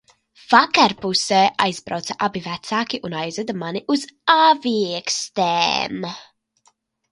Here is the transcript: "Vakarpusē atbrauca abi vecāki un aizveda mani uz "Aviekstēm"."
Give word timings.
"Vakarpusē 0.51 1.41
atbrauca 1.65 2.15
abi 2.29 2.41
vecāki 2.47 3.01
un 3.11 3.17
aizveda 3.21 3.57
mani 3.65 3.85
uz 3.97 4.09
"Aviekstēm"." 4.39 6.05